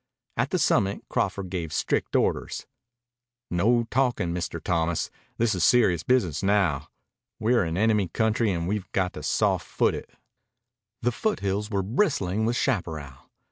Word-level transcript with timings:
At 0.35 0.49
the 0.49 0.57
summit 0.57 1.03
Crawford 1.09 1.51
gave 1.51 1.71
strict 1.71 2.15
orders. 2.15 2.65
"No 3.51 3.83
talkin', 3.91 4.33
Mr. 4.33 4.59
Thomas. 4.59 5.11
This 5.37 5.53
is 5.53 5.63
serious 5.63 6.01
business 6.01 6.41
now. 6.41 6.87
We're 7.39 7.63
in 7.63 7.77
enemy 7.77 8.07
country 8.07 8.49
and 8.51 8.73
have 8.73 8.91
got 8.93 9.13
to 9.13 9.21
soft 9.21 9.67
foot 9.67 9.93
it." 9.93 10.09
The 11.03 11.11
foothills 11.11 11.69
were 11.69 11.83
bristling 11.83 12.45
with 12.47 12.55
chaparral. 12.55 13.29